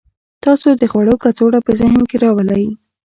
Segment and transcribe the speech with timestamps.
[0.43, 2.65] تاسو د خوړو کڅوړه په ذهن کې راولئ